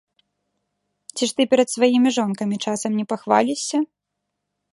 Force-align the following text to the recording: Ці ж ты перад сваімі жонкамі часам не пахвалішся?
Ці 1.15 1.23
ж 1.31 1.37
ты 1.41 1.47
перад 1.51 1.67
сваімі 1.75 2.09
жонкамі 2.17 2.55
часам 2.65 2.91
не 3.03 3.09
пахвалішся? 3.13 3.77